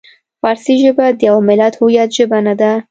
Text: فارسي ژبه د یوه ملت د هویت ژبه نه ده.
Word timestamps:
فارسي 0.41 0.75
ژبه 0.83 1.05
د 1.11 1.19
یوه 1.29 1.41
ملت 1.49 1.73
د 1.75 1.79
هویت 1.79 2.09
ژبه 2.17 2.37
نه 2.47 2.53
ده. 2.59 2.71